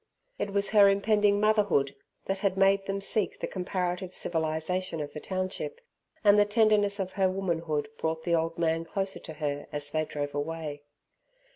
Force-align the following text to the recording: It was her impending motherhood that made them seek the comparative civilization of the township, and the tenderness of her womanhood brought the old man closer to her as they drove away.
It 0.39 0.49
was 0.51 0.69
her 0.71 0.89
impending 0.89 1.39
motherhood 1.39 1.93
that 2.25 2.57
made 2.57 2.87
them 2.87 3.01
seek 3.01 3.39
the 3.39 3.45
comparative 3.45 4.15
civilization 4.15 4.99
of 4.99 5.13
the 5.13 5.19
township, 5.19 5.79
and 6.23 6.39
the 6.39 6.43
tenderness 6.45 6.99
of 6.99 7.11
her 7.11 7.29
womanhood 7.29 7.87
brought 7.99 8.23
the 8.23 8.33
old 8.33 8.57
man 8.57 8.83
closer 8.83 9.19
to 9.19 9.33
her 9.33 9.67
as 9.71 9.91
they 9.91 10.05
drove 10.05 10.33
away. 10.33 10.81